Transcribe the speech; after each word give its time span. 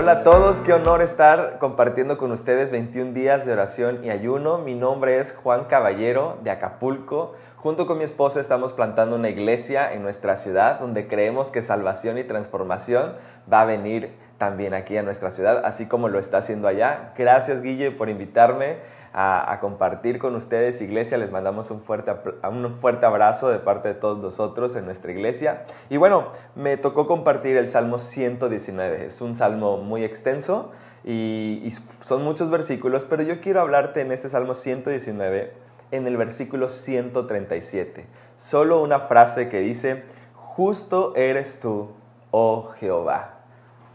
Hola 0.00 0.12
a 0.12 0.22
todos, 0.22 0.62
qué 0.62 0.72
honor 0.72 1.02
estar 1.02 1.58
compartiendo 1.58 2.16
con 2.16 2.32
ustedes 2.32 2.70
21 2.70 3.12
días 3.12 3.44
de 3.44 3.52
oración 3.52 4.02
y 4.02 4.08
ayuno. 4.08 4.56
Mi 4.56 4.74
nombre 4.74 5.18
es 5.18 5.34
Juan 5.34 5.66
Caballero 5.66 6.38
de 6.42 6.50
Acapulco. 6.50 7.34
Junto 7.56 7.86
con 7.86 7.98
mi 7.98 8.04
esposa 8.04 8.40
estamos 8.40 8.72
plantando 8.72 9.16
una 9.16 9.28
iglesia 9.28 9.92
en 9.92 10.02
nuestra 10.02 10.38
ciudad 10.38 10.80
donde 10.80 11.06
creemos 11.06 11.50
que 11.50 11.62
salvación 11.62 12.16
y 12.16 12.24
transformación 12.24 13.12
va 13.52 13.60
a 13.60 13.66
venir 13.66 14.14
también 14.40 14.72
aquí 14.72 14.96
a 14.96 15.02
nuestra 15.02 15.32
ciudad, 15.32 15.60
así 15.66 15.84
como 15.84 16.08
lo 16.08 16.18
está 16.18 16.38
haciendo 16.38 16.66
allá. 16.66 17.12
Gracias 17.14 17.60
Guille 17.60 17.90
por 17.90 18.08
invitarme 18.08 18.78
a, 19.12 19.58
compartir 19.60 20.18
con 20.18 20.34
ustedes, 20.34 20.80
iglesia. 20.80 21.18
Les 21.18 21.30
mandamos 21.30 21.70
un 21.70 21.82
fuerte, 21.82 22.10
un 22.50 22.74
fuerte 22.78 23.04
abrazo 23.04 23.50
de 23.50 23.58
parte 23.58 23.88
de 23.88 23.94
todos 23.94 24.18
nosotros 24.18 24.74
en 24.76 24.86
nuestra 24.86 25.12
iglesia. 25.12 25.64
Y 25.90 25.98
bueno, 25.98 26.28
me 26.54 26.78
tocó 26.78 27.06
compartir 27.06 27.58
el 27.58 27.68
Salmo 27.68 27.98
119. 27.98 29.04
Es 29.04 29.20
un 29.20 29.36
salmo 29.36 29.76
muy 29.76 30.04
extenso 30.04 30.72
y, 31.04 31.60
y 31.62 31.72
son 32.02 32.24
muchos 32.24 32.48
versículos, 32.48 33.04
pero 33.04 33.22
yo 33.22 33.42
quiero 33.42 33.60
hablarte 33.60 34.00
en 34.00 34.10
este 34.10 34.30
Salmo 34.30 34.54
119, 34.54 35.52
en 35.90 36.06
el 36.06 36.16
versículo 36.16 36.70
137. 36.70 38.06
Solo 38.38 38.82
una 38.82 39.00
frase 39.00 39.50
que 39.50 39.60
dice, 39.60 40.02
justo 40.34 41.12
eres 41.14 41.60
tú, 41.60 41.90
oh 42.30 42.70
Jehová. 42.80 43.39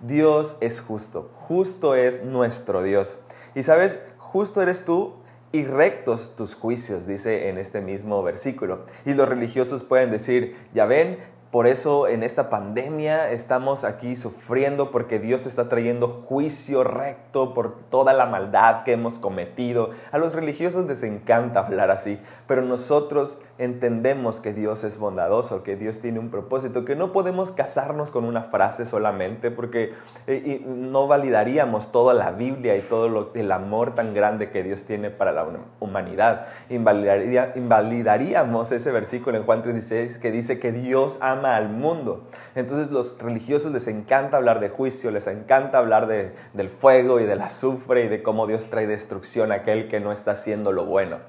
Dios 0.01 0.57
es 0.61 0.81
justo, 0.81 1.29
justo 1.33 1.95
es 1.95 2.23
nuestro 2.23 2.83
Dios. 2.83 3.17
Y 3.55 3.63
sabes, 3.63 3.99
justo 4.17 4.61
eres 4.61 4.85
tú 4.85 5.15
y 5.51 5.63
rectos 5.63 6.35
tus 6.35 6.55
juicios, 6.55 7.07
dice 7.07 7.49
en 7.49 7.57
este 7.57 7.79
mismo 7.79 8.21
versículo. 8.21 8.85
Y 9.05 9.13
los 9.13 9.29
religiosos 9.29 9.83
pueden 9.83 10.11
decir, 10.11 10.57
ya 10.73 10.85
ven, 10.85 11.19
por 11.55 11.67
eso 11.67 12.09
en 12.09 12.23
esta 12.23 12.49
pandemia 12.49 13.31
estamos 13.31 13.85
aquí 13.85 14.17
sufriendo 14.17 14.91
porque 14.91 15.19
Dios 15.19 15.45
está 15.45 15.69
trayendo 15.69 16.09
juicio 16.09 16.83
recto 16.83 17.53
por 17.53 17.77
toda 17.89 18.11
la 18.11 18.25
maldad 18.25 18.83
que 18.83 18.91
hemos 18.91 19.19
cometido. 19.19 19.91
A 20.11 20.17
los 20.17 20.33
religiosos 20.33 20.85
les 20.85 21.01
encanta 21.03 21.61
hablar 21.61 21.91
así, 21.91 22.19
pero 22.45 22.61
nosotros 22.61 23.37
entendemos 23.57 24.41
que 24.41 24.51
Dios 24.51 24.83
es 24.83 24.97
bondadoso, 24.97 25.63
que 25.63 25.77
Dios 25.77 26.01
tiene 26.01 26.19
un 26.19 26.29
propósito, 26.29 26.83
que 26.83 26.97
no 26.97 27.13
podemos 27.13 27.53
casarnos 27.53 28.11
con 28.11 28.25
una 28.25 28.43
frase 28.43 28.85
solamente 28.85 29.49
porque 29.49 29.93
eh, 30.27 30.61
no 30.67 31.07
validaríamos 31.07 31.93
toda 31.93 32.13
la 32.13 32.31
Biblia 32.31 32.75
y 32.75 32.81
todo 32.81 33.31
el 33.33 33.51
amor 33.53 33.95
tan 33.95 34.13
grande 34.13 34.49
que 34.49 34.61
Dios 34.61 34.83
tiene 34.83 35.09
para 35.09 35.31
la 35.31 35.47
humanidad. 35.79 36.47
invalidaríamos 36.69 38.73
ese 38.73 38.91
versículo 38.91 39.37
en 39.37 39.45
Juan 39.45 39.63
3:16 39.63 40.19
que 40.19 40.31
dice 40.31 40.59
que 40.59 40.73
Dios 40.73 41.19
ama 41.21 41.44
al 41.53 41.69
mundo. 41.69 42.27
Entonces 42.55 42.89
los 42.89 43.17
religiosos 43.19 43.71
les 43.71 43.87
encanta 43.87 44.37
hablar 44.37 44.59
de 44.59 44.69
juicio, 44.69 45.11
les 45.11 45.27
encanta 45.27 45.77
hablar 45.77 46.07
de, 46.07 46.33
del 46.53 46.69
fuego 46.69 47.19
y 47.19 47.25
del 47.25 47.41
azufre 47.41 48.05
y 48.05 48.07
de 48.07 48.23
cómo 48.23 48.47
Dios 48.47 48.69
trae 48.69 48.87
destrucción 48.87 49.51
a 49.51 49.55
aquel 49.55 49.87
que 49.87 49.99
no 49.99 50.11
está 50.11 50.31
haciendo 50.31 50.71
lo 50.71 50.85
bueno. 50.85 51.19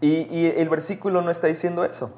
Y, 0.00 0.52
el 0.56 0.68
versículo 0.68 1.22
no 1.22 1.30
está 1.30 1.46
diciendo 1.46 1.84
eso. 1.84 2.12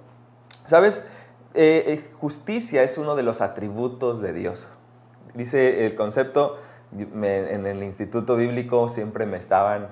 ¿Sabes? 0.65 1.07
Eh, 1.55 1.85
eh, 1.87 2.11
justicia 2.15 2.83
es 2.83 2.99
uno 2.99 3.15
de 3.15 3.23
los 3.23 3.41
atributos 3.41 4.21
de 4.21 4.33
Dios. 4.33 4.71
Dice 5.35 5.87
el 5.87 5.95
concepto, 5.95 6.59
en 6.93 7.67
el 7.67 7.83
instituto 7.83 8.37
bíblico 8.37 8.89
siempre 8.89 9.27
me 9.27 9.37
estaban 9.37 9.89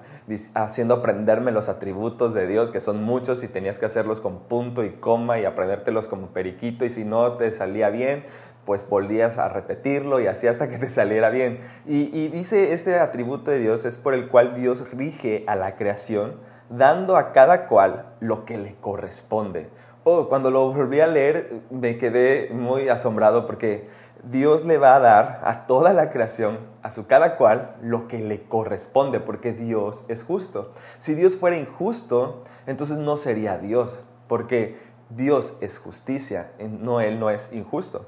haciendo 0.54 0.94
aprenderme 0.94 1.52
los 1.52 1.68
atributos 1.68 2.34
de 2.34 2.46
Dios, 2.46 2.70
que 2.70 2.80
son 2.80 3.02
muchos 3.02 3.42
y 3.44 3.48
tenías 3.48 3.78
que 3.78 3.86
hacerlos 3.86 4.20
con 4.20 4.40
punto 4.44 4.84
y 4.84 4.90
coma 4.90 5.38
y 5.38 5.44
aprendértelos 5.44 6.06
como 6.06 6.28
periquito 6.28 6.84
y 6.84 6.90
si 6.90 7.04
no 7.04 7.32
te 7.32 7.52
salía 7.52 7.90
bien, 7.90 8.24
pues 8.64 8.88
volvías 8.88 9.38
a 9.38 9.48
repetirlo 9.48 10.20
y 10.20 10.26
así 10.26 10.46
hasta 10.46 10.68
que 10.68 10.78
te 10.78 10.88
saliera 10.90 11.30
bien. 11.30 11.60
Y, 11.86 12.28
dice 12.28 12.72
este 12.72 12.98
atributo 12.98 13.50
de 13.50 13.58
Dios 13.58 13.84
es 13.84 13.98
por 13.98 14.14
el 14.14 14.28
cual 14.28 14.54
Dios 14.54 14.90
rige 14.92 15.44
a 15.46 15.56
la 15.56 15.74
creación, 15.74 16.40
dando 16.70 17.16
a 17.16 17.32
cada 17.32 17.66
cual 17.66 18.14
lo 18.20 18.44
que 18.44 18.56
le 18.56 18.76
corresponde. 18.76 19.68
Oh, 20.04 20.28
cuando 20.28 20.50
lo 20.50 20.70
volví 20.70 21.00
a 21.00 21.06
leer 21.06 21.62
me 21.70 21.96
quedé 21.96 22.50
muy 22.52 22.88
asombrado 22.88 23.46
porque 23.46 23.88
Dios 24.22 24.64
le 24.64 24.78
va 24.78 24.96
a 24.96 25.00
dar 25.00 25.40
a 25.44 25.66
toda 25.66 25.92
la 25.92 26.10
creación, 26.10 26.58
a 26.84 26.92
su 26.92 27.06
cada 27.06 27.38
cual, 27.38 27.76
lo 27.80 28.08
que 28.08 28.18
le 28.18 28.42
corresponde, 28.46 29.18
porque 29.18 29.54
Dios 29.54 30.04
es 30.08 30.22
justo. 30.22 30.70
Si 30.98 31.14
Dios 31.14 31.38
fuera 31.38 31.56
injusto, 31.56 32.44
entonces 32.66 32.98
no 32.98 33.16
sería 33.16 33.56
Dios, 33.56 34.00
porque 34.28 34.78
Dios 35.08 35.56
es 35.62 35.78
justicia, 35.78 36.52
no 36.60 37.00
Él 37.00 37.18
no 37.18 37.30
es 37.30 37.54
injusto. 37.54 38.06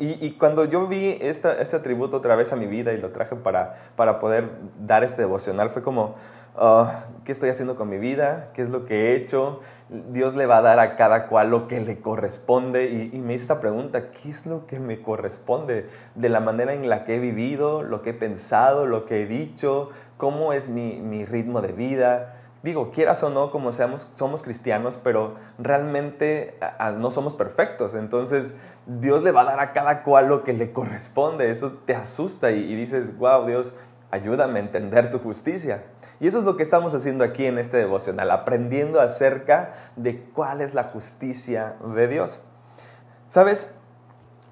Y, 0.00 0.32
cuando 0.32 0.64
yo 0.64 0.86
vi 0.86 1.18
esta, 1.20 1.60
este 1.60 1.74
atributo 1.74 2.18
otra 2.18 2.36
vez 2.36 2.52
a 2.52 2.56
mi 2.56 2.66
vida 2.66 2.92
y 2.92 2.98
lo 2.98 3.10
traje 3.10 3.34
para, 3.34 3.74
para 3.96 4.20
poder 4.20 4.48
dar 4.78 5.02
este 5.02 5.22
devocional, 5.22 5.70
fue 5.70 5.82
como, 5.82 6.14
ah, 6.54 7.06
¿qué 7.24 7.32
estoy 7.32 7.50
haciendo 7.50 7.74
con 7.74 7.88
mi 7.88 7.98
vida? 7.98 8.50
¿Qué 8.54 8.62
es 8.62 8.68
lo 8.68 8.84
que 8.84 8.94
he 8.94 9.16
hecho? 9.16 9.60
Dios 9.88 10.36
le 10.36 10.46
va 10.46 10.58
a 10.58 10.62
dar 10.62 10.78
a 10.78 10.94
cada 10.94 11.26
cual 11.26 11.50
lo 11.50 11.66
que 11.66 11.80
le 11.80 12.00
corresponde. 12.00 12.84
Y, 12.84 13.16
y 13.16 13.18
me 13.18 13.34
hice 13.34 13.42
esta 13.42 13.60
pregunta, 13.60 14.12
¿qué 14.12 14.30
es 14.30 14.46
lo 14.46 14.66
que 14.66 14.78
me 14.78 15.02
corresponde? 15.02 15.88
De 16.14 16.28
la 16.28 16.38
manera 16.38 16.74
en 16.74 16.88
la 16.88 17.04
que 17.04 17.16
he 17.16 17.18
vivido, 17.18 17.82
lo 17.82 18.00
que 18.00 18.10
he 18.10 18.14
pensado, 18.14 18.86
lo 18.86 19.04
que 19.04 19.22
he 19.22 19.26
dicho, 19.26 19.90
cómo 20.16 20.52
es 20.52 20.68
mi, 20.68 21.00
mi 21.00 21.24
ritmo 21.24 21.60
de 21.60 21.72
vida 21.72 22.37
digo, 22.68 22.90
quieras 22.92 23.22
o 23.22 23.30
no, 23.30 23.50
como 23.50 23.72
seamos, 23.72 24.08
somos 24.14 24.42
cristianos, 24.42 24.98
pero 25.02 25.36
realmente 25.58 26.58
no 26.98 27.10
somos 27.10 27.36
perfectos. 27.36 27.94
Entonces, 27.94 28.54
Dios 28.86 29.22
le 29.22 29.32
va 29.32 29.42
a 29.42 29.44
dar 29.44 29.60
a 29.60 29.72
cada 29.72 30.02
cual 30.02 30.28
lo 30.28 30.44
que 30.44 30.52
le 30.52 30.72
corresponde. 30.72 31.50
Eso 31.50 31.72
te 31.84 31.94
asusta 31.94 32.50
y, 32.50 32.74
dices, 32.74 33.16
wow, 33.18 33.46
Dios, 33.46 33.74
ayúdame 34.10 34.60
a 34.60 34.62
entender 34.62 35.10
tu 35.10 35.18
justicia. 35.18 35.84
Y 36.20 36.28
eso 36.28 36.38
es 36.38 36.44
lo 36.44 36.56
que 36.56 36.62
estamos 36.62 36.94
haciendo 36.94 37.24
aquí 37.24 37.46
en 37.46 37.58
este 37.58 37.76
devocional, 37.76 38.30
aprendiendo 38.30 39.00
acerca 39.00 39.74
de 39.96 40.24
cuál 40.24 40.60
es 40.60 40.74
la 40.74 40.84
justicia 40.84 41.76
de 41.94 42.08
Dios. 42.08 42.40
Sabes, 43.28 43.74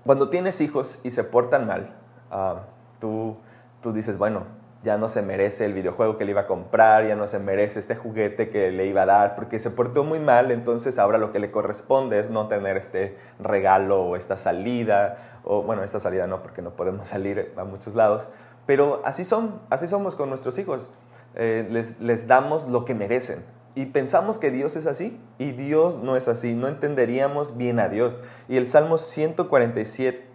cuando 0.04 0.28
tienes 0.28 0.60
hijos 0.60 1.00
y 1.02 1.10
se 1.10 1.24
portan 1.24 1.66
mal, 1.66 1.94
ah, 2.30 2.62
tú, 3.00 3.36
tú 3.80 3.92
dices, 3.92 4.18
bueno, 4.18 4.44
ya 4.86 4.98
no 4.98 5.08
se 5.08 5.20
merece 5.20 5.64
el 5.64 5.74
videojuego 5.74 6.16
que 6.16 6.24
le 6.24 6.30
iba 6.30 6.42
a 6.42 6.46
comprar, 6.46 7.08
ya 7.08 7.16
no 7.16 7.26
se 7.26 7.40
merece 7.40 7.80
este 7.80 7.96
juguete 7.96 8.50
que 8.50 8.70
le 8.70 8.86
iba 8.86 9.02
a 9.02 9.06
dar, 9.06 9.34
porque 9.34 9.58
se 9.58 9.72
portó 9.72 10.04
muy 10.04 10.20
mal, 10.20 10.52
entonces 10.52 11.00
ahora 11.00 11.18
lo 11.18 11.32
que 11.32 11.40
le 11.40 11.50
corresponde 11.50 12.20
es 12.20 12.30
no 12.30 12.46
tener 12.46 12.76
este 12.76 13.18
regalo 13.40 14.00
o 14.00 14.14
esta 14.14 14.36
salida, 14.36 15.40
o 15.42 15.62
bueno, 15.62 15.82
esta 15.82 15.98
salida 15.98 16.28
no, 16.28 16.40
porque 16.40 16.62
no 16.62 16.76
podemos 16.76 17.08
salir 17.16 17.52
a 17.56 17.64
muchos 17.64 17.96
lados, 17.96 18.28
pero 18.64 19.02
así 19.04 19.24
son, 19.24 19.60
así 19.70 19.88
somos 19.88 20.14
con 20.14 20.28
nuestros 20.28 20.56
hijos, 20.56 20.88
eh, 21.34 21.66
les, 21.68 22.00
les 22.00 22.28
damos 22.28 22.68
lo 22.68 22.84
que 22.84 22.94
merecen. 22.94 23.44
Y 23.74 23.86
pensamos 23.86 24.38
que 24.38 24.52
Dios 24.52 24.76
es 24.76 24.86
así, 24.86 25.20
y 25.38 25.50
Dios 25.50 25.98
no 25.98 26.16
es 26.16 26.28
así, 26.28 26.54
no 26.54 26.68
entenderíamos 26.68 27.56
bien 27.56 27.80
a 27.80 27.88
Dios. 27.88 28.18
Y 28.48 28.56
el 28.56 28.68
Salmo 28.68 28.98
147, 28.98 30.30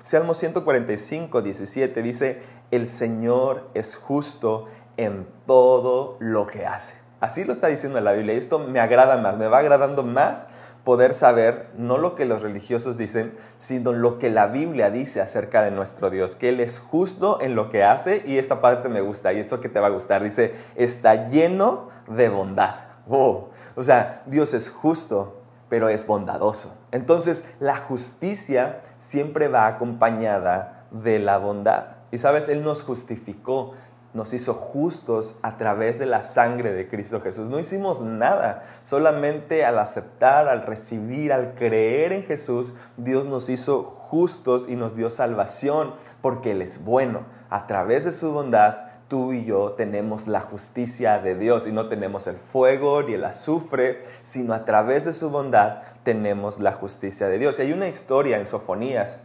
Salmo 0.00 0.32
145, 0.32 1.42
17 1.42 2.02
dice, 2.02 2.42
el 2.70 2.88
Señor 2.88 3.68
es 3.74 3.96
justo 3.96 4.64
en 4.96 5.28
todo 5.46 6.16
lo 6.20 6.46
que 6.46 6.64
hace. 6.64 6.94
Así 7.20 7.44
lo 7.44 7.52
está 7.52 7.66
diciendo 7.66 8.00
la 8.00 8.12
Biblia 8.12 8.32
y 8.32 8.38
esto 8.38 8.58
me 8.58 8.80
agrada 8.80 9.18
más, 9.18 9.36
me 9.36 9.46
va 9.46 9.58
agradando 9.58 10.02
más 10.02 10.48
poder 10.84 11.12
saber 11.12 11.68
no 11.76 11.98
lo 11.98 12.14
que 12.14 12.24
los 12.24 12.40
religiosos 12.40 12.96
dicen, 12.96 13.36
sino 13.58 13.92
lo 13.92 14.18
que 14.18 14.30
la 14.30 14.46
Biblia 14.46 14.90
dice 14.90 15.20
acerca 15.20 15.62
de 15.62 15.70
nuestro 15.70 16.08
Dios, 16.08 16.34
que 16.34 16.48
Él 16.48 16.60
es 16.60 16.78
justo 16.78 17.38
en 17.42 17.54
lo 17.54 17.68
que 17.68 17.84
hace 17.84 18.22
y 18.26 18.38
esta 18.38 18.62
parte 18.62 18.88
me 18.88 19.02
gusta 19.02 19.34
y 19.34 19.40
eso 19.40 19.60
que 19.60 19.68
te 19.68 19.80
va 19.80 19.88
a 19.88 19.90
gustar, 19.90 20.24
dice, 20.24 20.54
está 20.76 21.28
lleno 21.28 21.90
de 22.08 22.30
bondad. 22.30 22.74
Oh, 23.06 23.50
o 23.76 23.84
sea, 23.84 24.22
Dios 24.24 24.54
es 24.54 24.70
justo, 24.70 25.39
pero 25.70 25.88
es 25.88 26.06
bondadoso. 26.06 26.76
Entonces, 26.90 27.46
la 27.60 27.76
justicia 27.76 28.82
siempre 28.98 29.48
va 29.48 29.66
acompañada 29.66 30.84
de 30.90 31.18
la 31.20 31.38
bondad. 31.38 31.96
Y 32.10 32.18
sabes, 32.18 32.48
Él 32.48 32.64
nos 32.64 32.82
justificó, 32.82 33.74
nos 34.12 34.34
hizo 34.34 34.52
justos 34.52 35.36
a 35.42 35.56
través 35.56 36.00
de 36.00 36.06
la 36.06 36.24
sangre 36.24 36.72
de 36.72 36.88
Cristo 36.88 37.20
Jesús. 37.20 37.48
No 37.48 37.60
hicimos 37.60 38.02
nada, 38.02 38.64
solamente 38.82 39.64
al 39.64 39.78
aceptar, 39.78 40.48
al 40.48 40.62
recibir, 40.62 41.32
al 41.32 41.54
creer 41.54 42.12
en 42.12 42.24
Jesús, 42.24 42.74
Dios 42.96 43.24
nos 43.26 43.48
hizo 43.48 43.84
justos 43.84 44.68
y 44.68 44.74
nos 44.74 44.96
dio 44.96 45.08
salvación 45.08 45.94
porque 46.20 46.50
Él 46.50 46.62
es 46.62 46.84
bueno. 46.84 47.20
A 47.48 47.68
través 47.68 48.04
de 48.04 48.12
su 48.12 48.32
bondad, 48.32 48.89
tú 49.10 49.34
y 49.34 49.44
yo 49.44 49.72
tenemos 49.72 50.26
la 50.26 50.40
justicia 50.40 51.18
de 51.18 51.34
Dios 51.34 51.66
y 51.66 51.72
no 51.72 51.90
tenemos 51.90 52.26
el 52.26 52.36
fuego 52.36 53.02
ni 53.02 53.12
el 53.12 53.24
azufre, 53.26 54.04
sino 54.22 54.54
a 54.54 54.64
través 54.64 55.04
de 55.04 55.12
su 55.12 55.28
bondad 55.28 55.82
tenemos 56.02 56.58
la 56.60 56.72
justicia 56.72 57.28
de 57.28 57.38
Dios. 57.38 57.58
Y 57.58 57.62
hay 57.62 57.72
una 57.72 57.88
historia 57.88 58.38
en 58.38 58.46
Sofonías 58.46 59.18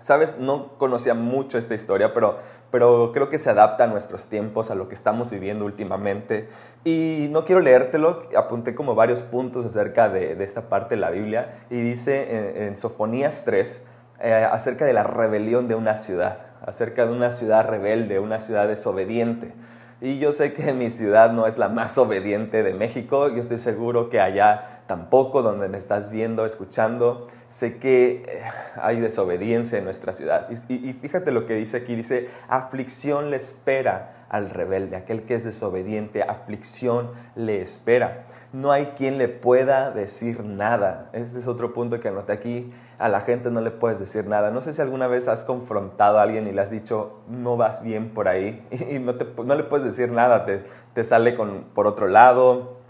Sabes, 0.00 0.38
no 0.38 0.78
conocía 0.78 1.12
mucho 1.12 1.58
esta 1.58 1.74
historia, 1.74 2.14
pero, 2.14 2.38
pero 2.70 3.12
creo 3.12 3.28
que 3.28 3.38
se 3.38 3.50
adapta 3.50 3.84
a 3.84 3.86
nuestros 3.86 4.28
tiempos, 4.28 4.70
a 4.70 4.74
lo 4.74 4.88
que 4.88 4.94
estamos 4.94 5.30
viviendo 5.30 5.66
últimamente. 5.66 6.48
Y 6.84 7.28
no 7.30 7.44
quiero 7.44 7.60
leértelo, 7.60 8.22
apunté 8.34 8.74
como 8.74 8.94
varios 8.94 9.22
puntos 9.22 9.66
acerca 9.66 10.08
de, 10.08 10.42
esta 10.42 10.70
parte 10.70 10.94
de 10.94 11.02
la 11.02 11.10
Biblia. 11.10 11.64
Y 11.68 11.82
dice 11.82 12.66
en, 12.66 12.78
Sofonías 12.78 13.44
3 13.44 13.84
eh, 14.20 14.48
acerca 14.50 14.86
de 14.86 14.94
la 14.94 15.02
rebelión 15.02 15.68
de 15.68 15.74
una 15.74 15.98
ciudad. 15.98 16.49
Acerca 16.64 17.06
de 17.06 17.12
una 17.12 17.30
ciudad 17.30 17.68
rebelde, 17.68 18.18
una 18.18 18.38
ciudad 18.38 18.68
desobediente. 18.68 19.52
Y 20.00 20.18
yo 20.18 20.32
sé 20.32 20.54
que 20.54 20.72
mi 20.72 20.90
ciudad 20.90 21.32
no 21.32 21.46
es 21.46 21.58
la 21.58 21.68
más 21.68 21.98
obediente 21.98 22.62
de 22.62 22.72
México, 22.72 23.28
yo 23.28 23.40
estoy 23.42 23.58
seguro 23.58 24.08
que 24.08 24.20
allá 24.20 24.80
tampoco, 24.86 25.42
donde 25.42 25.68
me 25.68 25.78
estás 25.78 26.10
viendo, 26.10 26.44
escuchando, 26.44 27.28
sé 27.46 27.78
que 27.78 28.24
eh, 28.26 28.42
hay 28.74 28.98
desobediencia 28.98 29.78
en 29.78 29.84
nuestra 29.84 30.14
ciudad. 30.14 30.48
Y, 30.68 30.88
y 30.88 30.92
fíjate 30.94 31.30
lo 31.30 31.46
que 31.46 31.54
dice 31.54 31.76
aquí, 31.76 31.94
dice, 31.94 32.28
aflicción 32.48 33.30
le 33.30 33.36
espera 33.36 34.26
al 34.30 34.48
rebelde, 34.48 34.96
aquel 34.96 35.24
que 35.24 35.34
es 35.34 35.44
desobediente, 35.44 36.22
aflicción 36.22 37.10
le 37.36 37.60
espera. 37.60 38.22
No 38.52 38.72
hay 38.72 38.86
quien 38.96 39.18
le 39.18 39.28
pueda 39.28 39.90
decir 39.90 40.44
nada. 40.44 41.10
Este 41.12 41.38
es 41.38 41.46
otro 41.46 41.74
punto 41.74 42.00
que 42.00 42.08
anoté 42.08 42.32
aquí. 42.32 42.72
A 43.00 43.08
la 43.08 43.20
gente 43.20 43.50
no 43.50 43.60
le 43.60 43.72
puedes 43.72 43.98
decir 43.98 44.26
nada. 44.26 44.52
No 44.52 44.60
sé 44.60 44.72
si 44.72 44.80
alguna 44.80 45.08
vez 45.08 45.26
has 45.26 45.42
confrontado 45.42 46.18
a 46.18 46.22
alguien 46.22 46.46
y 46.46 46.52
le 46.52 46.60
has 46.60 46.70
dicho, 46.70 47.22
no 47.26 47.56
vas 47.56 47.82
bien 47.82 48.10
por 48.10 48.28
ahí, 48.28 48.64
y 48.90 48.98
no, 48.98 49.14
no 49.44 49.54
le 49.54 49.64
puedes 49.64 49.84
decir 49.84 50.12
nada, 50.12 50.44
te, 50.44 50.64
te 50.92 51.02
sale 51.02 51.34
con, 51.34 51.64
por 51.74 51.86
otro 51.86 52.06
lado, 52.06 52.80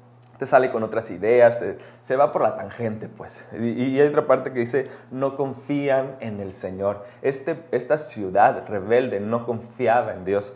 te 0.41 0.47
sale 0.47 0.71
con 0.71 0.83
otras 0.83 1.11
ideas, 1.11 1.63
se, 2.01 2.17
va 2.17 2.33
por 2.33 2.41
la 2.41 2.57
tangente, 2.57 3.09
pues. 3.09 3.47
Y, 3.61 3.73
y, 3.73 4.01
hay 4.01 4.09
otra 4.09 4.27
parte 4.27 4.55
que 4.55 4.61
dice, 4.61 4.89
no 5.11 5.37
confían 5.37 6.17
en 6.21 6.41
el 6.41 6.55
Señor. 6.55 7.05
Este, 7.21 7.63
esta 7.73 7.99
ciudad 7.99 8.67
rebelde 8.67 9.21
no 9.21 9.45
confiaba 9.45 10.15
en 10.15 10.25
Dios. 10.25 10.55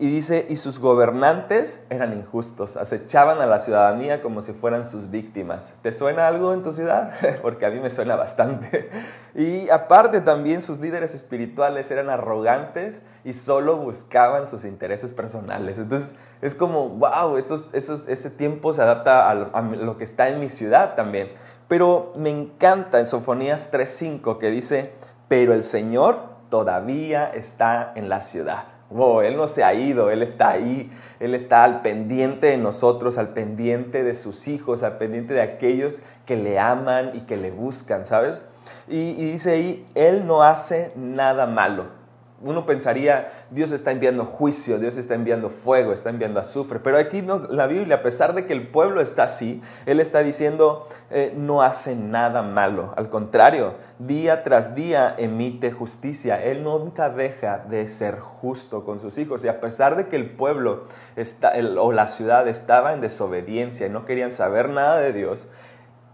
Y 0.00 0.10
dice, 0.10 0.46
y 0.48 0.56
sus 0.56 0.80
gobernantes 0.80 1.86
eran 1.88 2.12
injustos, 2.14 2.76
acechaban 2.76 3.40
a 3.40 3.46
la 3.46 3.60
ciudadanía 3.60 4.22
como 4.22 4.42
si 4.42 4.52
fueran 4.52 4.84
sus 4.84 5.10
víctimas. 5.10 5.74
¿Te 5.82 5.92
suena 5.92 6.26
algo 6.26 6.52
en 6.52 6.64
tu 6.64 6.72
ciudad? 6.72 7.12
Porque 7.42 7.64
a 7.64 7.70
mí 7.70 7.78
me 7.78 7.90
suena 7.90 8.16
bastante. 8.16 8.90
Y 9.36 9.68
aparte 9.70 10.20
también 10.20 10.62
sus 10.62 10.78
líderes 10.78 11.12
espirituales 11.12 11.90
eran 11.90 12.08
arrogantes 12.08 13.02
y 13.24 13.32
solo 13.32 13.78
buscaban 13.78 14.46
sus 14.46 14.64
intereses 14.64 15.10
personales. 15.10 15.76
Entonces 15.76 16.14
es 16.40 16.54
como, 16.54 16.88
wow, 16.90 17.36
estos, 17.36 17.66
ese 17.72 18.30
tiempo 18.30 18.72
se 18.72 18.82
adapta 18.82 19.28
a 19.28 19.32
a 19.32 19.62
lo 19.62 19.98
que 19.98 20.04
está 20.04 20.28
en 20.28 20.38
mi 20.38 20.48
ciudad 20.48 20.94
también. 20.94 21.32
Pero 21.66 22.12
me 22.16 22.30
encanta 22.30 23.00
en 23.00 23.08
Sofonías 23.08 23.72
3.5 23.72 24.38
que 24.38 24.52
dice, 24.52 24.92
pero 25.26 25.52
el 25.52 25.64
Señor 25.64 26.20
todavía 26.48 27.28
está 27.34 27.92
en 27.96 28.08
la 28.08 28.20
ciudad. 28.20 28.66
Él 29.22 29.36
no 29.36 29.48
se 29.48 29.64
ha 29.64 29.74
ido, 29.74 30.10
Él 30.10 30.22
está 30.22 30.50
ahí, 30.50 30.90
Él 31.20 31.34
está 31.34 31.64
al 31.64 31.82
pendiente 31.82 32.48
de 32.48 32.56
nosotros, 32.58 33.18
al 33.18 33.30
pendiente 33.30 34.04
de 34.04 34.14
sus 34.14 34.46
hijos, 34.48 34.82
al 34.82 34.98
pendiente 34.98 35.34
de 35.34 35.42
aquellos 35.42 36.02
que 36.26 36.36
le 36.36 36.58
aman 36.58 37.10
y 37.14 37.22
que 37.22 37.36
le 37.36 37.50
buscan, 37.50 38.06
¿sabes? 38.06 38.42
Y, 38.88 39.10
y 39.10 39.24
dice 39.24 39.52
ahí, 39.52 39.86
Él 39.94 40.26
no 40.26 40.42
hace 40.42 40.92
nada 40.96 41.46
malo 41.46 42.03
uno 42.44 42.66
pensaría, 42.66 43.32
Dios 43.50 43.72
está 43.72 43.90
enviando 43.90 44.24
juicio, 44.24 44.78
Dios 44.78 44.96
está 44.98 45.14
enviando 45.14 45.48
fuego, 45.48 45.92
está 45.92 46.10
enviando 46.10 46.40
azufre. 46.40 46.78
Pero 46.78 46.98
aquí 46.98 47.22
no, 47.22 47.38
la 47.48 47.66
Biblia, 47.66 47.96
a 47.96 48.02
pesar 48.02 48.34
de 48.34 48.44
que 48.44 48.52
el 48.52 48.68
pueblo 48.68 49.00
está 49.00 49.24
así, 49.24 49.62
Él 49.86 49.98
está 49.98 50.22
diciendo, 50.22 50.86
eh, 51.10 51.32
no 51.34 51.62
hace 51.62 51.96
nada 51.96 52.42
malo. 52.42 52.92
Al 52.96 53.08
contrario, 53.08 53.74
día 53.98 54.42
tras 54.42 54.74
día 54.74 55.14
emite 55.16 55.72
justicia. 55.72 56.42
Él 56.42 56.62
nunca 56.62 57.08
deja 57.08 57.58
de 57.58 57.88
ser 57.88 58.18
justo 58.20 58.84
con 58.84 59.00
sus 59.00 59.16
hijos. 59.16 59.42
Y 59.44 59.48
a 59.48 59.60
pesar 59.60 59.96
de 59.96 60.08
que 60.08 60.16
el 60.16 60.30
pueblo 60.30 60.84
o 61.78 61.92
la 61.92 62.08
ciudad 62.08 62.46
estaba 62.46 62.92
en 62.92 63.00
desobediencia 63.00 63.86
y 63.86 63.90
no 63.90 64.04
querían 64.04 64.30
saber 64.30 64.68
nada 64.68 64.98
de 64.98 65.12
Dios, 65.14 65.48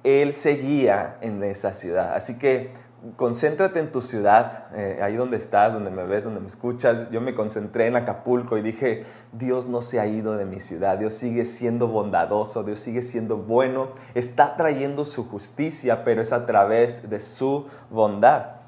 Él 0.05 0.33
seguía 0.35 1.17
en 1.21 1.43
esa 1.43 1.75
ciudad. 1.75 2.15
Así 2.15 2.39
que 2.39 2.71
concéntrate 3.17 3.81
en 3.81 3.93
tu 3.93 4.03
ciudad, 4.03 4.69
eh, 4.75 5.01
ahí 5.03 5.17
donde 5.17 5.37
estás, 5.37 5.73
donde 5.73 5.91
me 5.91 6.05
ves, 6.05 6.25
donde 6.25 6.41
me 6.41 6.49
escuchas. 6.49 7.11
Yo 7.11 7.21
me 7.21 7.35
concentré 7.35 7.87
en 7.87 7.97
Acapulco 7.97 8.59
y 8.59 8.63
dije, 8.63 9.05
Dios 9.33 9.69
no 9.69 9.83
se 9.83 10.01
ha 10.01 10.07
ido 10.07 10.37
de 10.37 10.45
mi 10.45 10.61
ciudad, 10.61 10.99
Dios 10.99 11.15
sigue 11.15 11.45
siendo 11.45 11.89
bondadoso, 11.89 12.63
Dios 12.63 12.81
sigue 12.81 13.03
siendo 13.03 13.39
bueno, 13.39 13.89
está 14.15 14.57
trayendo 14.57 15.05
su 15.05 15.29
justicia, 15.29 16.05
pero 16.05 16.23
es 16.23 16.33
a 16.33 16.47
través 16.47 17.09
de 17.09 17.21
su 17.21 17.67
bondad. 17.91 18.60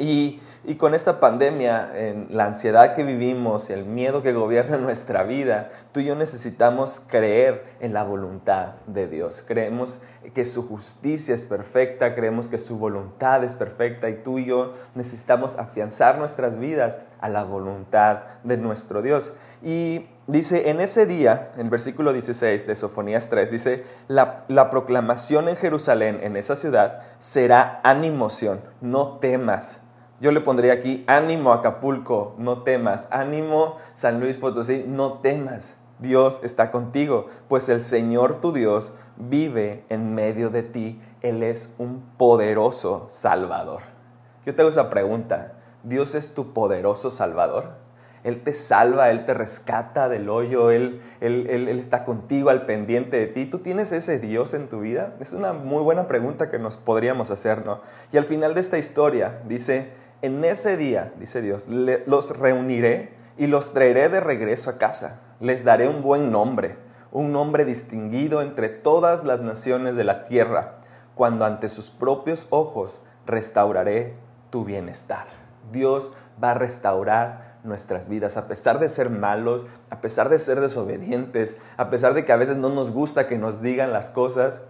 Y, 0.00 0.40
con 0.76 0.94
esta 0.94 1.20
pandemia, 1.20 1.90
en 1.94 2.28
la 2.30 2.46
ansiedad 2.46 2.94
que 2.94 3.02
vivimos, 3.02 3.70
el 3.70 3.84
miedo 3.84 4.22
que 4.22 4.32
gobierna 4.32 4.76
nuestra 4.78 5.22
vida, 5.24 5.70
tú 5.92 6.00
y 6.00 6.06
yo 6.06 6.16
necesitamos 6.16 7.00
creer 7.00 7.64
en 7.80 7.92
la 7.92 8.04
voluntad 8.04 8.74
de 8.86 9.06
Dios. 9.06 9.44
Creemos 9.46 10.00
que 10.34 10.44
su 10.44 10.66
justicia 10.68 11.34
es 11.34 11.44
perfecta, 11.44 12.14
creemos 12.14 12.48
que 12.48 12.58
su 12.58 12.78
voluntad 12.78 13.42
es 13.42 13.56
perfecta 13.56 14.08
y 14.08 14.22
tú 14.22 14.38
y 14.38 14.46
yo 14.46 14.74
necesitamos 14.94 15.58
afianzar 15.58 16.18
nuestras 16.18 16.58
vidas 16.58 17.00
a 17.20 17.28
la 17.28 17.44
voluntad 17.44 18.20
de 18.44 18.56
nuestro 18.56 19.02
Dios. 19.02 19.32
Y 19.62 20.06
dice, 20.26 20.70
en 20.70 20.80
ese 20.80 21.06
día, 21.06 21.50
en 21.54 21.62
el 21.62 21.70
versículo 21.70 22.12
16 22.12 22.66
de 22.66 22.76
Sofonías 22.76 23.28
3, 23.28 23.50
dice, 23.50 23.84
la, 24.08 24.44
la 24.48 24.70
proclamación 24.70 25.48
en 25.48 25.56
Jerusalén, 25.56 26.20
en 26.22 26.36
esa 26.36 26.56
ciudad, 26.56 26.98
será 27.18 27.80
animoción, 27.82 28.60
no 28.80 29.18
temas 29.18 29.80
yo 30.20 30.32
le 30.32 30.40
pondría 30.42 30.74
aquí, 30.74 31.02
ánimo 31.06 31.52
Acapulco, 31.52 32.34
no 32.36 32.62
temas, 32.62 33.08
ánimo 33.10 33.76
San 33.94 34.20
Luis 34.20 34.36
Potosí, 34.36 34.84
no 34.86 35.14
temas. 35.14 35.76
Dios 35.98 36.40
está 36.42 36.70
contigo, 36.70 37.26
pues 37.48 37.68
el 37.68 37.82
Señor 37.82 38.40
tu 38.40 38.52
Dios 38.52 38.94
vive 39.16 39.84
en 39.88 40.14
medio 40.14 40.50
de 40.50 40.62
ti. 40.62 41.00
Él 41.22 41.42
es 41.42 41.74
un 41.78 42.02
poderoso 42.16 43.06
Salvador. 43.08 43.82
Yo 44.46 44.54
te 44.54 44.62
hago 44.62 44.70
esa 44.70 44.90
pregunta. 44.90 45.54
¿Dios 45.84 46.14
es 46.14 46.34
tu 46.34 46.52
poderoso 46.52 47.10
Salvador? 47.10 47.80
Él 48.22 48.42
te 48.42 48.52
salva, 48.52 49.10
Él 49.10 49.24
te 49.24 49.32
rescata 49.32 50.10
del 50.10 50.28
hoyo, 50.28 50.70
él, 50.70 51.00
él, 51.22 51.46
él, 51.48 51.68
está 51.78 52.04
contigo 52.04 52.50
al 52.50 52.66
pendiente 52.66 53.16
de 53.16 53.26
ti. 53.26 53.46
¿Tú 53.46 53.60
tienes 53.60 53.92
ese 53.92 54.18
Dios 54.18 54.52
en 54.52 54.68
tu 54.68 54.80
vida? 54.80 55.14
Es 55.20 55.32
una 55.32 55.54
muy 55.54 55.82
buena 55.82 56.06
pregunta 56.06 56.50
que 56.50 56.58
nos 56.58 56.76
podríamos 56.76 57.30
hacer, 57.30 57.64
¿no? 57.64 57.80
Y 58.12 58.18
al 58.18 58.24
final 58.24 58.52
de 58.52 58.60
esta 58.60 58.76
historia 58.76 59.40
dice, 59.46 59.92
en 60.22 60.44
ese 60.44 60.76
día, 60.76 61.12
dice 61.18 61.42
Dios, 61.42 61.66
los 61.68 62.36
reuniré 62.36 63.14
y 63.38 63.46
los 63.46 63.72
traeré 63.72 64.08
de 64.08 64.20
regreso 64.20 64.70
a 64.70 64.78
casa. 64.78 65.20
Les 65.40 65.64
daré 65.64 65.88
un 65.88 66.02
buen 66.02 66.30
nombre, 66.30 66.76
un 67.10 67.32
nombre 67.32 67.64
distinguido 67.64 68.42
entre 68.42 68.68
todas 68.68 69.24
las 69.24 69.40
naciones 69.40 69.96
de 69.96 70.04
la 70.04 70.24
tierra, 70.24 70.76
cuando 71.14 71.44
ante 71.44 71.68
sus 71.68 71.90
propios 71.90 72.46
ojos 72.50 73.00
restauraré 73.26 74.14
tu 74.50 74.64
bienestar. 74.64 75.26
Dios 75.72 76.12
va 76.42 76.52
a 76.52 76.54
restaurar 76.54 77.58
nuestras 77.64 78.08
vidas, 78.08 78.36
a 78.36 78.48
pesar 78.48 78.78
de 78.78 78.88
ser 78.88 79.10
malos, 79.10 79.66
a 79.90 80.00
pesar 80.00 80.28
de 80.28 80.38
ser 80.38 80.60
desobedientes, 80.60 81.58
a 81.76 81.90
pesar 81.90 82.14
de 82.14 82.24
que 82.24 82.32
a 82.32 82.36
veces 82.36 82.56
no 82.56 82.70
nos 82.70 82.92
gusta 82.92 83.26
que 83.26 83.38
nos 83.38 83.62
digan 83.62 83.92
las 83.92 84.10
cosas, 84.10 84.62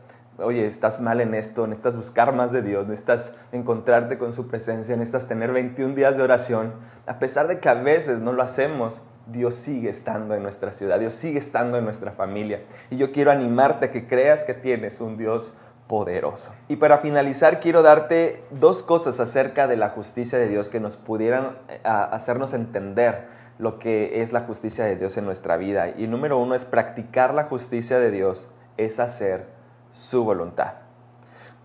oye, 0.43 0.67
estás 0.67 1.01
mal 1.01 1.21
en 1.21 1.35
esto, 1.35 1.67
necesitas 1.67 1.97
buscar 1.97 2.35
más 2.35 2.53
de 2.53 2.63
Dios, 2.63 2.87
necesitas 2.87 3.33
encontrarte 3.53 4.19
con 4.19 4.33
su 4.33 4.49
presencia, 4.49 4.97
necesitas 4.97 5.29
tener 5.29 5.53
21 5.53 5.95
días 5.95 6.17
de 6.17 6.23
oración, 6.23 6.73
a 7.07 7.19
pesar 7.19 7.49
de 7.49 7.61
que 7.61 7.69
a 7.69 7.75
veces 7.75 8.21
no 8.21 8.33
lo 8.33 8.43
hacemos, 8.43 9.03
Dios 9.27 9.55
sigue 9.55 9.91
estando 9.91 10.35
en 10.35 10.43
nuestra 10.43 10.73
ciudad, 10.73 10.99
Dios 10.99 11.15
sigue 11.15 11.39
estando 11.39 11.79
en 11.79 11.85
nuestra 11.85 12.13
familia. 12.13 12.63
Y 12.91 12.97
yo 12.97 13.13
quiero 13.13 13.31
animarte 13.31 13.87
a 13.87 13.91
que 13.91 14.07
creas 14.07 14.45
que 14.45 14.55
tienes 14.55 15.01
un 15.01 15.17
Dios 15.17 15.55
poderoso. 15.87 16.55
Y 16.69 16.77
para 16.77 16.99
finalizar, 16.99 17.61
quiero 17.61 17.83
darte 17.83 18.45
dos 18.51 18.83
cosas 18.83 19.19
acerca 19.21 19.67
de 19.67 19.77
la 19.77 19.89
justicia 19.89 20.39
de 20.39 20.49
Dios 20.49 20.69
que 20.69 20.81
nos 20.81 20.97
pudieran 20.97 21.59
eh, 21.69 21.81
hacernos 21.85 22.55
entender 22.55 23.29
lo 23.59 23.79
que 23.79 24.23
es 24.23 24.33
la 24.33 24.41
justicia 24.41 24.85
de 24.85 24.97
Dios 24.97 25.17
en 25.17 25.27
nuestra 25.27 25.57
vida. 25.57 25.91
Y 25.97 26.07
número 26.07 26.39
uno 26.39 26.55
es 26.55 26.65
practicar 26.65 27.35
la 27.35 27.45
justicia 27.45 27.99
de 27.99 28.11
Dios, 28.11 28.51
es 28.77 29.01
hacer 29.01 29.60
su 29.91 30.25
voluntad. 30.25 30.75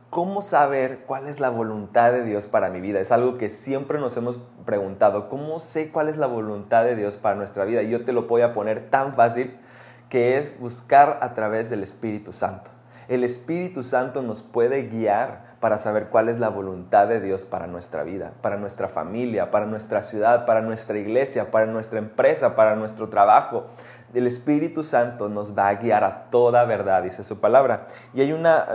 ¿Cómo 0.10 0.42
saber 0.42 1.00
cuál 1.06 1.28
es 1.28 1.40
la 1.40 1.50
voluntad 1.50 2.12
de 2.14 2.24
Dios 2.24 2.48
para 2.48 2.70
mi 2.70 2.80
vida? 2.80 3.00
Es 3.02 3.12
algo 3.12 3.38
que 3.38 3.50
siempre 3.50 4.00
nos 4.00 4.16
hemos 4.16 4.40
preguntado. 4.66 5.28
¿Cómo 5.28 5.60
sé 5.60 5.92
cuál 5.92 6.08
es 6.08 6.16
la 6.16 6.28
voluntad 6.28 6.86
de 6.86 6.96
Dios 6.96 7.18
para 7.18 7.36
nuestra 7.36 7.66
vida? 7.66 7.84
Y 7.84 7.90
yo 7.90 8.06
te 8.06 8.14
lo 8.14 8.24
voy 8.24 8.42
a 8.42 8.54
poner 8.54 8.90
tan 8.90 9.12
fácil 9.12 9.58
que 10.10 10.38
es 10.38 10.60
buscar 10.60 11.20
a 11.22 11.34
través 11.34 11.70
del 11.70 11.84
Espíritu 11.84 12.32
Santo. 12.32 12.75
El 13.08 13.24
Espíritu 13.24 13.84
Santo 13.84 14.22
nos 14.22 14.42
puede 14.42 14.84
guiar 14.84 15.56
para 15.60 15.78
saber 15.78 16.08
cuál 16.10 16.30
es 16.30 16.40
la 16.40 16.50
voluntad 16.50 17.08
de 17.08 17.20
Dios 17.20 17.46
para 17.46 17.68
nuestra 17.68 18.04
vida, 18.04 18.34
para 18.42 18.58
nuestra 18.58 18.88
familia, 18.88 19.52
para 19.52 19.66
nuestra 19.66 20.04
ciudad, 20.04 20.46
para 20.46 20.62
nuestra 20.62 20.98
iglesia, 20.98 21.52
para 21.52 21.66
nuestra 21.66 22.00
empresa, 22.00 22.56
para 22.56 22.76
nuestro 22.76 23.10
trabajo 23.10 23.66
el 24.16 24.28
Espíritu 24.28 24.84
Santo 24.84 25.30
nos 25.30 25.58
va 25.58 25.68
a 25.68 25.76
guiar 25.76 26.04
a 26.04 26.24
toda 26.30 26.64
verdad, 26.66 27.04
dice 27.04 27.24
su 27.24 27.40
palabra. 27.40 27.86
Y 28.14 28.22
hay 28.22 28.32
una, 28.32 28.66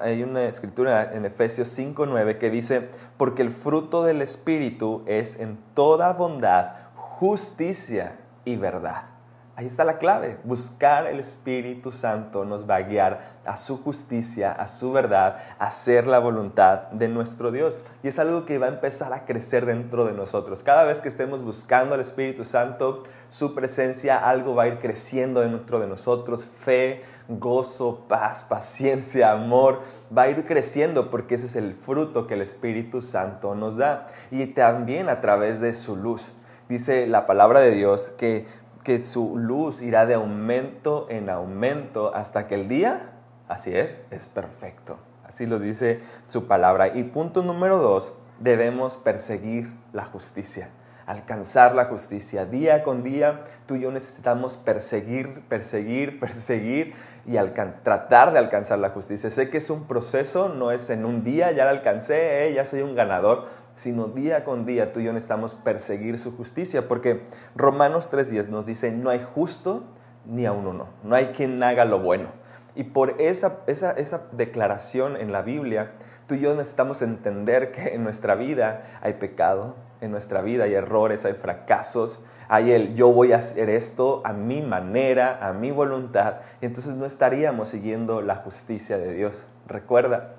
hay 0.00 0.22
una, 0.22 0.44
escritura 0.44 1.10
en 1.14 1.24
Efesios 1.24 1.76
5.9 1.78 2.38
que 2.38 2.50
dice, 2.50 2.90
porque 3.16 3.42
el 3.42 3.50
fruto 3.50 4.04
del 4.04 4.20
Espíritu 4.20 5.02
es 5.06 5.40
en 5.40 5.58
toda 5.74 6.12
bondad, 6.12 6.72
justicia 6.94 8.18
y 8.44 8.56
verdad. 8.56 9.11
Ahí 9.54 9.66
está 9.66 9.84
la 9.84 9.98
clave. 9.98 10.38
Buscar 10.44 11.06
el 11.06 11.20
Espíritu 11.20 11.92
Santo 11.92 12.46
nos 12.46 12.68
va 12.68 12.76
a 12.76 12.82
guiar 12.82 13.32
a 13.44 13.58
su 13.58 13.82
justicia, 13.82 14.50
a 14.50 14.66
su 14.66 14.92
verdad, 14.92 15.36
a 15.58 15.66
hacer 15.66 16.06
la 16.06 16.20
voluntad 16.20 16.90
de 16.92 17.08
nuestro 17.08 17.50
Dios. 17.50 17.78
Y 18.02 18.08
es 18.08 18.18
algo 18.18 18.46
que 18.46 18.56
va 18.56 18.66
a 18.66 18.70
empezar 18.70 19.12
a 19.12 19.26
crecer 19.26 19.66
dentro 19.66 20.06
de 20.06 20.14
nosotros. 20.14 20.62
Cada 20.62 20.84
vez 20.84 21.02
que 21.02 21.08
estemos 21.08 21.42
buscando 21.42 21.94
al 21.94 22.00
Espíritu 22.00 22.46
Santo, 22.46 23.02
su 23.28 23.54
presencia, 23.54 24.26
algo 24.26 24.54
va 24.54 24.62
a 24.62 24.68
ir 24.68 24.78
creciendo 24.78 25.42
dentro 25.42 25.80
de 25.80 25.86
nosotros. 25.86 26.46
Fe, 26.46 27.02
gozo, 27.28 28.06
paz, 28.08 28.44
paciencia, 28.44 29.32
amor, 29.32 29.82
va 30.16 30.22
a 30.22 30.28
ir 30.30 30.46
creciendo 30.46 31.10
porque 31.10 31.34
ese 31.34 31.44
es 31.44 31.56
el 31.56 31.74
fruto 31.74 32.26
que 32.26 32.34
el 32.34 32.40
Espíritu 32.40 33.02
Santo 33.02 33.54
nos 33.54 33.76
da. 33.76 34.06
Y 34.30 34.46
también 34.46 35.10
a 35.10 35.20
través 35.20 35.60
de 35.60 35.74
su 35.74 35.94
luz. 35.94 36.32
Dice 36.70 37.06
la 37.06 37.26
palabra 37.26 37.60
de 37.60 37.72
Dios 37.72 38.14
que 38.16 38.46
que 38.82 39.04
su 39.04 39.36
luz 39.36 39.82
irá 39.82 40.06
de 40.06 40.14
aumento 40.14 41.06
en 41.08 41.30
aumento 41.30 42.14
hasta 42.14 42.46
que 42.46 42.56
el 42.56 42.68
día, 42.68 43.12
así 43.48 43.74
es, 43.74 44.00
es 44.10 44.28
perfecto. 44.28 44.98
Así 45.24 45.46
lo 45.46 45.58
dice 45.58 46.00
su 46.26 46.46
palabra. 46.46 46.88
Y 46.88 47.04
punto 47.04 47.42
número 47.42 47.78
dos, 47.78 48.12
debemos 48.40 48.96
perseguir 48.96 49.72
la 49.92 50.04
justicia, 50.04 50.68
alcanzar 51.06 51.74
la 51.74 51.86
justicia. 51.86 52.44
Día 52.44 52.82
con 52.82 53.02
día, 53.02 53.44
tú 53.66 53.76
y 53.76 53.80
yo 53.80 53.92
necesitamos 53.92 54.56
perseguir, 54.56 55.42
perseguir, 55.48 56.18
perseguir 56.20 56.94
y 57.24 57.36
tratar 57.82 58.32
de 58.32 58.40
alcanzar 58.40 58.80
la 58.80 58.90
justicia. 58.90 59.30
Sé 59.30 59.48
que 59.48 59.58
es 59.58 59.70
un 59.70 59.84
proceso, 59.86 60.48
no 60.48 60.72
es 60.72 60.90
en 60.90 61.04
un 61.04 61.22
día, 61.22 61.52
ya 61.52 61.64
la 61.64 61.70
alcancé, 61.70 62.48
eh, 62.48 62.54
ya 62.54 62.66
soy 62.66 62.82
un 62.82 62.96
ganador 62.96 63.46
sino 63.76 64.06
día 64.08 64.44
con 64.44 64.66
día 64.66 64.92
tú 64.92 65.00
y 65.00 65.04
yo 65.04 65.12
necesitamos 65.12 65.54
perseguir 65.54 66.18
su 66.18 66.36
justicia, 66.36 66.88
porque 66.88 67.22
Romanos 67.54 68.10
3.10 68.12 68.48
nos 68.48 68.66
dice, 68.66 68.92
no 68.92 69.10
hay 69.10 69.24
justo 69.34 69.84
ni 70.26 70.46
a 70.46 70.52
uno, 70.52 70.88
no 71.02 71.14
hay 71.14 71.26
quien 71.28 71.62
haga 71.62 71.84
lo 71.84 71.98
bueno. 71.98 72.28
Y 72.74 72.84
por 72.84 73.20
esa, 73.20 73.58
esa, 73.66 73.92
esa 73.92 74.28
declaración 74.32 75.16
en 75.16 75.32
la 75.32 75.42
Biblia, 75.42 75.92
tú 76.26 76.34
y 76.34 76.40
yo 76.40 76.54
necesitamos 76.54 77.02
entender 77.02 77.72
que 77.72 77.94
en 77.94 78.02
nuestra 78.02 78.34
vida 78.34 78.84
hay 79.02 79.14
pecado, 79.14 79.74
en 80.00 80.10
nuestra 80.10 80.40
vida 80.42 80.64
hay 80.64 80.74
errores, 80.74 81.24
hay 81.24 81.34
fracasos, 81.34 82.20
hay 82.48 82.72
el 82.72 82.94
yo 82.94 83.12
voy 83.12 83.32
a 83.32 83.38
hacer 83.38 83.70
esto 83.70 84.22
a 84.24 84.32
mi 84.32 84.62
manera, 84.62 85.38
a 85.46 85.52
mi 85.52 85.70
voluntad, 85.70 86.36
y 86.60 86.66
entonces 86.66 86.96
no 86.96 87.04
estaríamos 87.04 87.68
siguiendo 87.68 88.20
la 88.20 88.36
justicia 88.36 88.98
de 88.98 89.12
Dios. 89.12 89.46
Recuerda, 89.66 90.34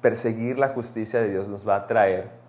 perseguir 0.00 0.58
la 0.58 0.68
justicia 0.68 1.20
de 1.20 1.30
Dios 1.30 1.48
nos 1.48 1.66
va 1.66 1.76
a 1.76 1.86
traer 1.86 2.45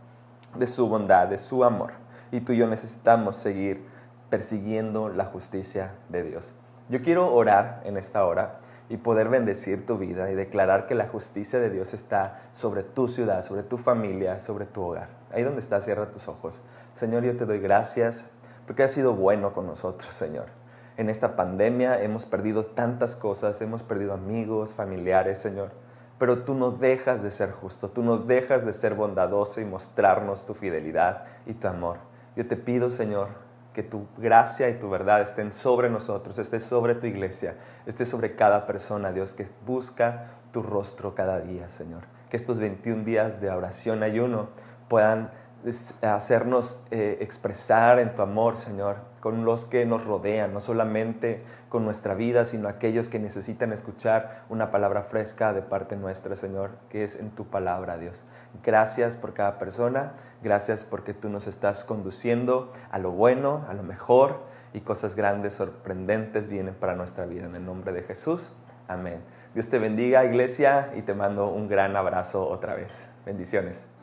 de 0.56 0.68
su 0.68 0.88
bondad, 0.88 1.28
de 1.28 1.38
su 1.38 1.64
amor. 1.64 1.92
Y 2.32 2.42
tú 2.42 2.54
y 2.54 2.58
yo 2.58 2.68
necesitamos 2.68 3.36
seguir 3.36 3.86
persiguiendo 4.30 5.10
la 5.10 5.26
justicia 5.26 5.94
de 6.10 6.24
Dios. 6.24 6.54
Yo 6.90 7.02
quiero 7.02 7.34
orar 7.34 7.82
en 7.86 7.98
esta 7.98 8.26
hora 8.26 8.60
y 8.90 8.98
poder 8.98 9.30
bendecir 9.30 9.86
tu 9.86 9.98
vida 9.98 10.32
y 10.32 10.36
declarar 10.36 10.88
que 10.88 10.96
la 10.96 11.08
justicia 11.08 11.60
de 11.60 11.70
Dios 11.70 11.94
está 11.94 12.42
sobre 12.52 12.84
tu 12.84 13.08
ciudad, 13.08 13.44
sobre 13.44 13.64
tu 13.64 13.78
familia, 13.78 14.40
sobre 14.40 14.66
tu 14.66 14.82
hogar. 14.82 15.10
Ahí 15.32 15.44
donde 15.44 15.60
estás, 15.60 15.86
cierra 15.86 16.10
tus 16.12 16.28
ojos. 16.28 16.62
Señor, 16.94 17.24
yo 17.24 17.36
te 17.36 17.46
doy 17.46 17.60
gracias 17.60 18.30
porque 18.66 18.84
has 18.84 18.92
sido 18.92 19.14
bueno 19.14 19.54
con 19.54 19.68
nosotros, 19.68 20.14
Señor. 20.14 20.48
En 20.96 21.10
esta 21.10 21.36
pandemia 21.36 22.02
hemos 22.02 22.26
perdido 22.26 22.66
tantas 22.66 23.16
cosas, 23.16 23.62
hemos 23.62 23.84
perdido 23.84 24.14
amigos, 24.14 24.76
familiares, 24.76 25.40
Señor 25.40 25.87
pero 26.18 26.40
tú 26.40 26.56
no 26.56 26.72
dejas 26.72 27.22
de 27.22 27.32
ser 27.32 27.52
justo, 27.52 27.90
tú 27.90 28.04
no 28.04 28.18
dejas 28.18 28.66
de 28.66 28.74
ser 28.74 28.96
bondadoso 28.96 29.62
y 29.62 29.66
mostrarnos 29.66 30.46
tu 30.46 30.54
fidelidad 30.54 31.26
y 31.46 31.54
tu 31.54 31.68
amor. 31.68 31.98
Yo 32.36 32.48
te 32.48 32.56
pido, 32.56 32.90
Señor, 32.90 33.30
que 33.74 33.84
tu 33.84 34.08
gracia 34.18 34.70
y 34.70 34.80
tu 34.80 34.90
verdad 34.90 35.22
estén 35.22 35.52
sobre 35.52 35.90
nosotros, 35.90 36.40
esté 36.40 36.60
sobre 36.60 36.96
tu 36.96 37.06
iglesia, 37.06 37.56
esté 37.86 38.06
sobre 38.06 38.36
cada 38.36 38.66
persona, 38.66 39.12
Dios, 39.12 39.34
que 39.36 39.48
busca 39.66 40.32
tu 40.52 40.64
rostro 40.64 41.14
cada 41.14 41.40
día, 41.42 41.70
Señor. 41.70 42.04
Que 42.30 42.38
estos 42.38 42.60
21 42.60 43.04
días 43.04 43.40
de 43.40 43.52
oración, 43.52 44.02
ayuno, 44.02 44.50
puedan 44.88 45.32
hacernos 46.02 46.86
eh, 46.92 47.18
expresar 47.22 48.00
en 48.00 48.16
tu 48.16 48.22
amor, 48.22 48.58
Señor, 48.58 48.98
con 49.20 49.44
los 49.44 49.66
que 49.66 49.86
nos 49.86 50.06
rodean, 50.06 50.54
no 50.54 50.62
solamente 50.62 51.44
con 51.70 51.84
nuestra 51.84 52.14
vida, 52.14 52.46
sino 52.46 52.70
aquellos 52.70 53.10
que 53.10 53.20
necesitan 53.20 53.74
escuchar 53.74 54.44
una 54.50 54.72
palabra 54.72 55.04
fresca 55.04 55.54
de 55.54 55.62
parte 55.62 55.98
nuestra, 55.98 56.36
Señor, 56.36 56.72
que 56.90 57.04
es 57.04 57.16
en 57.16 57.32
tu 57.32 57.48
palabra, 57.48 57.98
Dios. 57.98 58.24
Gracias 58.64 59.18
por 59.18 59.34
cada 59.34 59.60
persona, 59.60 60.14
gracias 60.42 60.86
porque 60.86 61.14
tú 61.14 61.30
nos 61.30 61.48
estás 61.48 61.84
conduciendo 61.84 62.72
a 62.90 63.00
lo 63.00 63.12
bueno, 63.12 63.66
a 63.68 63.74
lo 63.74 63.84
mejor, 63.84 64.40
y 64.74 64.82
cosas 64.82 65.16
grandes, 65.16 65.56
sorprendentes 65.56 66.50
vienen 66.50 66.76
para 66.76 66.96
nuestra 66.96 67.26
vida. 67.26 67.46
En 67.46 67.56
el 67.56 67.66
nombre 67.66 67.92
de 67.92 68.04
Jesús, 68.04 68.54
amén. 68.88 69.22
Dios 69.54 69.70
te 69.70 69.80
bendiga, 69.80 70.24
iglesia, 70.24 70.92
y 70.96 71.02
te 71.02 71.14
mando 71.14 71.50
un 71.50 71.68
gran 71.68 71.96
abrazo 71.96 72.48
otra 72.48 72.76
vez. 72.76 73.08
Bendiciones. 73.26 73.97